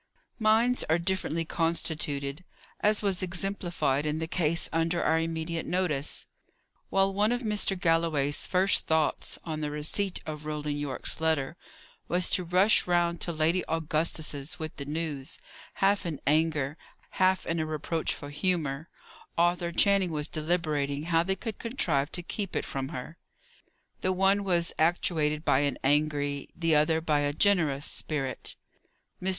Minds 0.39 0.83
are 0.89 0.97
differently 0.97 1.45
constituted: 1.45 2.43
as 2.79 3.03
was 3.03 3.21
exemplified 3.21 4.03
in 4.03 4.17
the 4.17 4.25
case 4.25 4.67
under 4.73 5.03
our 5.03 5.19
immediate 5.19 5.67
notice. 5.67 6.25
While 6.89 7.13
one 7.13 7.31
of 7.31 7.43
Mr. 7.43 7.79
Galloway's 7.79 8.47
first 8.47 8.87
thoughts, 8.87 9.37
on 9.43 9.61
the 9.61 9.69
receipt 9.69 10.19
of 10.25 10.47
Roland 10.47 10.79
Yorke's 10.79 11.21
letter, 11.21 11.55
was 12.07 12.31
to 12.31 12.43
rush 12.43 12.87
round 12.87 13.21
to 13.21 13.31
Lady 13.31 13.63
Augusta's 13.69 14.57
with 14.57 14.75
the 14.77 14.85
news, 14.85 15.37
half 15.75 16.03
in 16.03 16.19
anger, 16.25 16.77
half 17.19 17.45
in 17.45 17.59
a 17.59 17.65
reproachful 17.67 18.29
humour, 18.29 18.89
Arthur 19.37 19.71
Channing 19.71 20.09
was 20.11 20.27
deliberating 20.27 21.03
how 21.03 21.21
they 21.21 21.35
could 21.35 21.59
contrive 21.59 22.11
to 22.13 22.23
keep 22.23 22.55
it 22.55 22.65
from 22.65 22.89
her. 22.89 23.19
The 24.01 24.11
one 24.11 24.43
was 24.43 24.73
actuated 24.79 25.45
by 25.45 25.59
an 25.59 25.77
angry, 25.83 26.49
the 26.55 26.73
other 26.75 27.01
by 27.01 27.19
a 27.19 27.33
generous 27.33 27.85
spirit. 27.85 28.55
Mr. 29.21 29.29